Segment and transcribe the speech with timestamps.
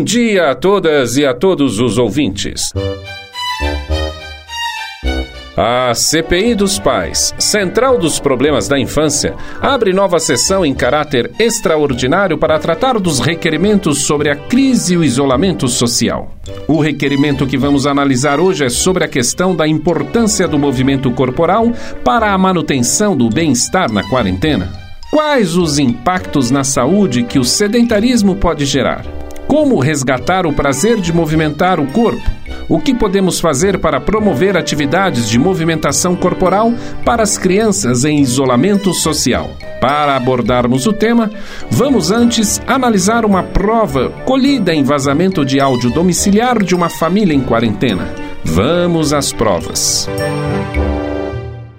[0.00, 2.72] Bom dia a todas e a todos os ouvintes.
[5.54, 12.38] A CPI dos Pais, Central dos Problemas da Infância, abre nova sessão em caráter extraordinário
[12.38, 16.34] para tratar dos requerimentos sobre a crise e o isolamento social.
[16.66, 21.70] O requerimento que vamos analisar hoje é sobre a questão da importância do movimento corporal
[22.02, 24.72] para a manutenção do bem-estar na quarentena.
[25.10, 29.04] Quais os impactos na saúde que o sedentarismo pode gerar?
[29.50, 32.22] Como resgatar o prazer de movimentar o corpo?
[32.68, 36.72] O que podemos fazer para promover atividades de movimentação corporal
[37.04, 39.50] para as crianças em isolamento social?
[39.80, 41.32] Para abordarmos o tema,
[41.68, 47.40] vamos antes analisar uma prova colhida em vazamento de áudio domiciliar de uma família em
[47.40, 48.08] quarentena.
[48.44, 50.08] Vamos às provas.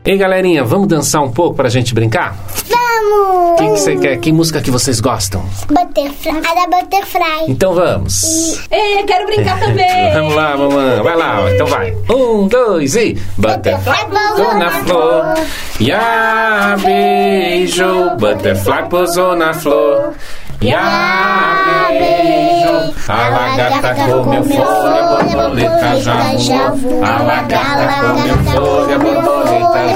[0.03, 2.35] Ei, galerinha, vamos dançar um pouco para a gente brincar?
[2.67, 3.51] Vamos!
[3.51, 4.17] O que você quer?
[4.17, 5.43] Que música que vocês gostam?
[5.67, 6.31] Butterfly.
[6.37, 7.45] A da Butterfly.
[7.47, 8.59] Então vamos.
[8.71, 9.85] É, quero brincar também.
[10.13, 11.03] Vamos lá, mamãe.
[11.03, 11.95] Vai lá, então vai.
[12.09, 13.15] Um, dois e.
[13.37, 15.33] Butterfly pousou na flor.
[15.79, 18.17] E a beijou.
[18.17, 20.13] Butterfly pousou na flor.
[20.61, 22.91] E a beijou.
[23.07, 25.99] A lagarta comeu folha, a borboleta
[26.37, 27.03] já voou.
[27.03, 29.20] A lagarta comeu folha, a borboleta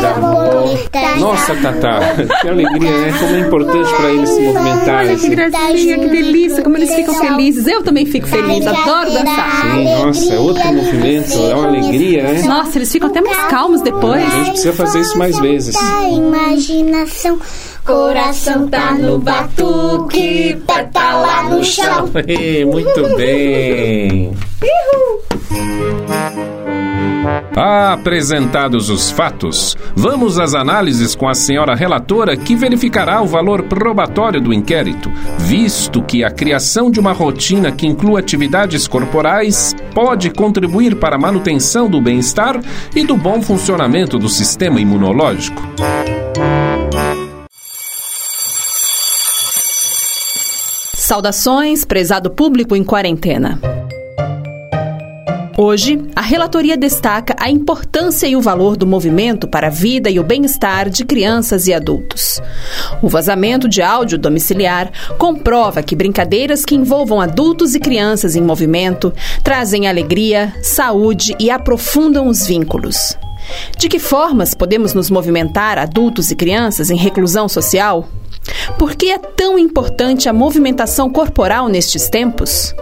[0.02, 0.80] já voou.
[1.20, 2.00] Nossa, Tatá,
[2.42, 3.14] que alegria, né?
[3.20, 5.09] Como é importante para eles se movimentarem.
[5.09, 7.67] Olha que gracinha, que delícia, como eles ficam felizes.
[7.67, 9.62] Eu também fico feliz, adoro dançar.
[9.62, 12.42] Sim, nossa, é outro movimento, é uma alegria, né?
[12.44, 14.23] Nossa, eles ficam até mais calmos depois.
[14.25, 15.75] A gente precisa fazer isso mais vezes.
[16.12, 17.40] Imaginação.
[17.86, 22.09] Coração tá no batuque, pé tá lá no chão.
[22.66, 24.34] Muito bem.
[27.56, 34.42] Apresentados os fatos, vamos às análises com a senhora relatora que verificará o valor probatório
[34.42, 40.97] do inquérito, visto que a criação de uma rotina que inclua atividades corporais pode contribuir
[40.97, 42.59] para a manutenção do bem-estar
[42.94, 45.62] e do bom funcionamento do sistema imunológico.
[50.94, 53.62] Saudações, prezado público em quarentena.
[55.57, 60.19] Hoje, a relatoria destaca a importância e o valor do movimento para a vida e
[60.19, 62.41] o bem-estar de crianças e adultos.
[63.01, 69.13] O vazamento de áudio domiciliar comprova que brincadeiras que envolvam adultos e crianças em movimento
[69.43, 73.17] trazem alegria, saúde e aprofundam os vínculos.
[73.77, 78.09] De que formas podemos nos movimentar, adultos e crianças, em reclusão social?
[78.77, 82.75] Por que é tão importante a movimentação corporal nestes tempos?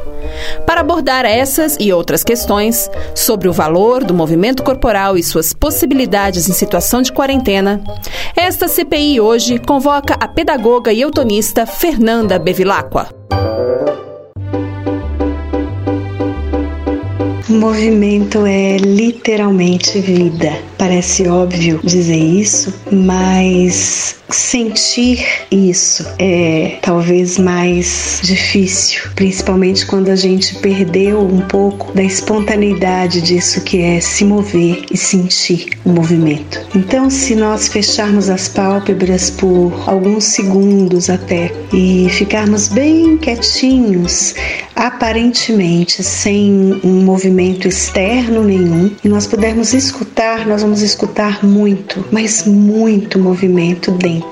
[0.66, 6.50] Para abordar essas e outras questões sobre o valor do movimento corporal e suas possibilidades
[6.50, 7.82] em situação de quarentena,
[8.36, 13.10] esta CPI hoje convoca a pedagoga e eutonista Fernanda Bevilacqua.
[17.50, 20.58] O movimento é literalmente vida.
[20.78, 30.56] Parece óbvio dizer isso, mas sentir isso é talvez mais difícil, principalmente quando a gente
[30.56, 36.60] perdeu um pouco da espontaneidade disso que é se mover e sentir o movimento.
[36.76, 44.34] Então, se nós fecharmos as pálpebras por alguns segundos até e ficarmos bem quietinhos,
[44.76, 52.46] aparentemente sem um movimento externo nenhum, e nós pudermos escutar, nós vamos escutar muito, mas
[52.46, 54.23] muito movimento dentro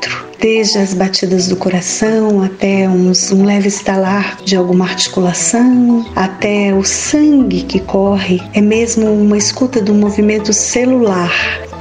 [0.42, 6.84] desde as batidas do coração até uns, um leve estalar de alguma articulação, até o
[6.84, 11.32] sangue que corre, é mesmo uma escuta do movimento celular.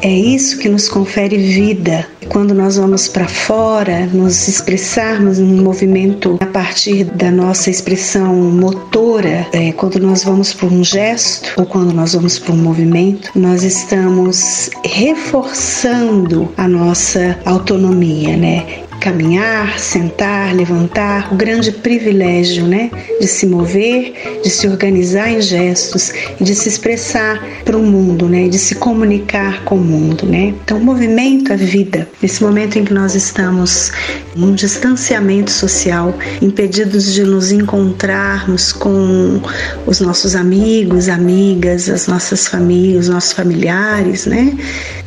[0.02, 2.06] É isso que nos confere vida.
[2.28, 9.46] Quando nós vamos para fora, nos expressarmos em movimento a partir da nossa expressão motora,
[9.52, 13.62] é, quando nós vamos para um gesto ou quando nós vamos para um movimento, nós
[13.62, 18.89] estamos reforçando a nossa autonomia, né?
[19.00, 26.12] Caminhar, sentar, levantar, o grande privilégio, né, de se mover, de se organizar em gestos
[26.38, 30.54] e de se expressar para o mundo, né, de se comunicar com o mundo, né.
[30.62, 32.06] Então, o movimento é vida.
[32.20, 33.90] Nesse momento em que nós estamos
[34.36, 39.40] num distanciamento social, impedidos de nos encontrarmos com
[39.86, 44.56] os nossos amigos, amigas, as nossas famílias, os nossos familiares, né,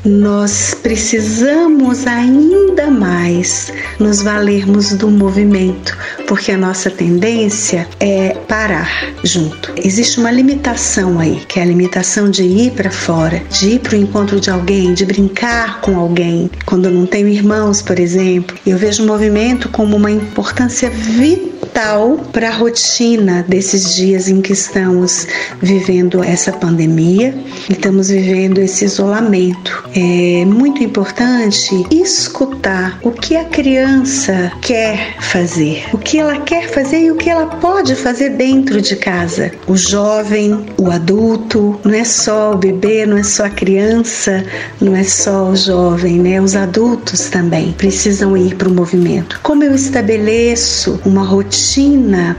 [0.04, 5.98] nós precisamos ainda mais nos valermos do movimento,
[6.28, 8.90] porque a nossa tendência é parar
[9.24, 9.72] junto.
[9.78, 13.96] Existe uma limitação aí, que é a limitação de ir para fora, de ir para
[13.96, 16.50] o encontro de alguém, de brincar com alguém.
[16.66, 21.53] Quando eu não tenho irmãos, por exemplo, eu vejo o movimento como uma importância vital
[21.74, 25.26] total para a rotina desses dias em que estamos
[25.60, 27.34] vivendo essa pandemia,
[27.68, 29.84] estamos vivendo esse isolamento.
[29.96, 37.06] É muito importante escutar o que a criança quer fazer, o que ela quer fazer
[37.06, 39.52] e o que ela pode fazer dentro de casa.
[39.66, 44.46] O jovem, o adulto, não é só o bebê, não é só a criança,
[44.80, 46.40] não é só o jovem, né?
[46.40, 49.40] Os adultos também precisam ir para o movimento.
[49.42, 51.63] Como eu estabeleço uma rotina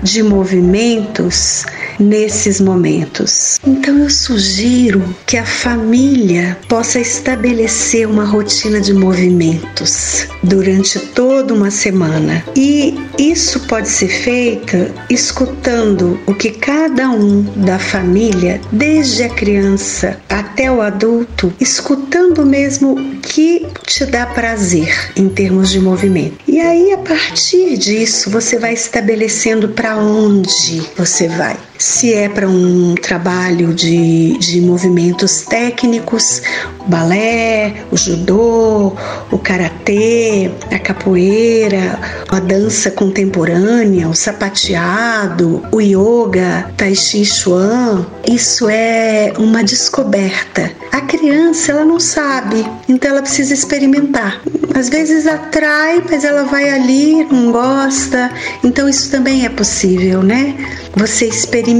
[0.02, 1.64] de movimentos
[1.98, 3.58] nesses momentos?
[3.66, 11.70] Então eu sugiro que a família possa estabelecer uma rotina de movimentos durante toda uma
[11.70, 12.44] semana.
[12.54, 14.76] E isso pode ser feito
[15.08, 22.92] escutando o que cada um da família, desde a criança até o adulto, escutando mesmo
[22.92, 26.38] o que te dá prazer em termos de movimento.
[26.46, 28.74] E aí, a partir disso, você vai
[29.14, 36.40] estabelecendo para onde você vai se é para um trabalho de, de movimentos técnicos,
[36.80, 38.94] o balé, o judô,
[39.30, 42.00] o karatê, a capoeira,
[42.30, 50.72] a dança contemporânea, o sapateado, o yoga, tai chi chuan, isso é uma descoberta.
[50.90, 54.40] A criança ela não sabe, então ela precisa experimentar.
[54.74, 58.30] Às vezes atrai, mas ela vai ali, não gosta.
[58.64, 60.54] Então isso também é possível, né?
[60.96, 61.73] Você experimenta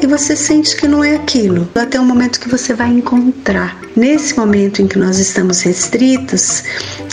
[0.00, 3.80] e você sente que não é aquilo, até o momento que você vai encontrar.
[3.96, 6.62] Nesse momento em que nós estamos restritos,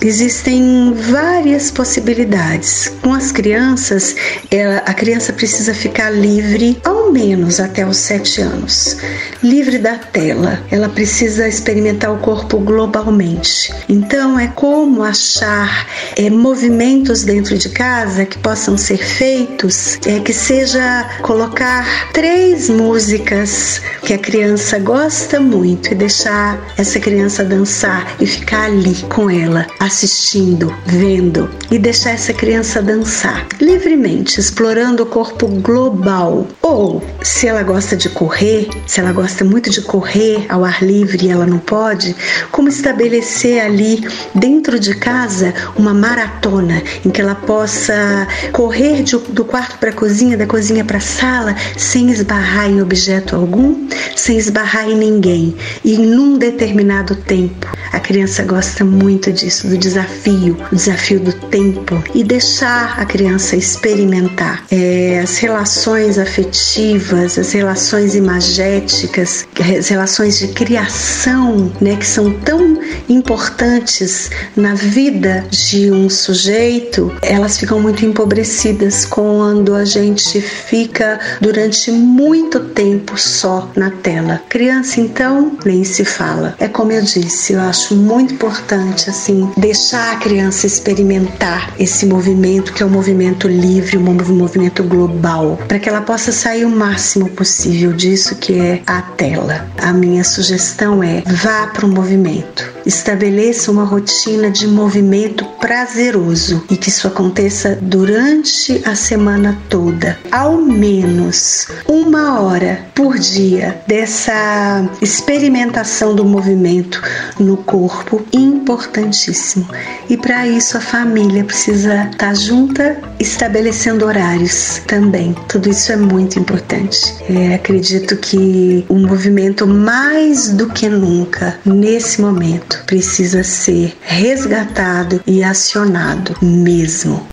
[0.02, 2.92] existem várias possibilidades.
[3.02, 4.16] Com as crianças,
[4.52, 8.98] ela, a criança precisa ficar livre ao menos até os sete anos,
[9.44, 10.64] livre da tela.
[10.72, 13.74] Ela precisa experimentar o corpo globalmente.
[13.90, 20.34] Então, é como achar é, movimentos dentro de casa que possam ser feitos, é que
[20.34, 28.26] seja colocar três músicas que a criança gosta muito e deixar essa criança dançar e
[28.26, 35.48] ficar ali com ela, assistindo, vendo e deixar essa criança dançar livremente, explorando o corpo
[35.48, 36.48] global.
[36.62, 41.26] Ou, se ela gosta de correr, se ela gosta muito de correr ao ar livre
[41.26, 42.14] e ela não pode,
[42.52, 49.46] como estabelecer ali dentro de casa uma maratona em que ela possa correr de, do
[49.46, 54.90] quarto para a cozinha, da cozinha para sala sem esbarrar em objeto algum, sem esbarrar
[54.90, 57.68] em ninguém e num determinado tempo.
[57.92, 63.56] A criança gosta muito disso, do desafio, o desafio do tempo e deixar a criança
[63.56, 72.32] experimentar é, as relações afetivas, as relações imagéticas, as relações de criação, né, que são
[72.32, 72.80] tão
[73.10, 81.92] importantes na vida de um sujeito, elas ficam muito empobrecidas quando a gente fica durante
[81.92, 84.42] muito tempo só na tela.
[84.50, 86.56] Criança, então, nem se fala.
[86.60, 92.74] É como eu disse, eu acho muito importante assim deixar a criança experimentar esse movimento
[92.74, 97.30] que é um movimento livre, um movimento global, para que ela possa sair o máximo
[97.30, 99.68] possível disso que é a tela.
[99.82, 102.73] A minha sugestão é vá para o movimento.
[102.86, 110.18] Estabeleça uma rotina de movimento prazeroso e que isso aconteça durante a semana toda.
[110.32, 117.02] Ao menos uma hora por dia dessa experimentação do movimento
[117.40, 119.68] no corpo, importantíssimo.
[120.10, 125.36] E para isso a família precisa estar tá junta, estabelecendo horários também.
[125.48, 127.16] Tudo isso é muito importante.
[127.30, 135.44] É, acredito que o movimento, mais do que nunca, nesse momento, precisa ser resgatado e
[135.44, 137.28] acionado mesmo.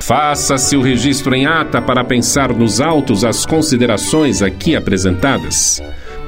[0.00, 5.80] Faça-se o registro em ata para pensar nos autos as considerações aqui apresentadas.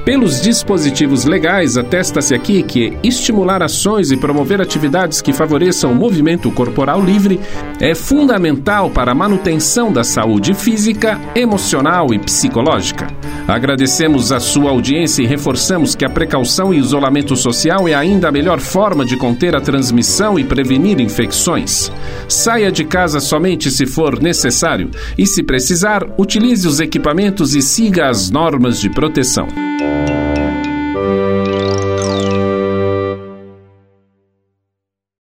[0.05, 6.51] Pelos dispositivos legais, atesta-se aqui que estimular ações e promover atividades que favoreçam o movimento
[6.51, 7.39] corporal livre
[7.79, 13.07] é fundamental para a manutenção da saúde física, emocional e psicológica.
[13.47, 18.31] Agradecemos a sua audiência e reforçamos que a precaução e isolamento social é ainda a
[18.31, 21.89] melhor forma de conter a transmissão e prevenir infecções.
[22.27, 28.09] Saia de casa somente se for necessário e, se precisar, utilize os equipamentos e siga
[28.09, 29.47] as normas de proteção.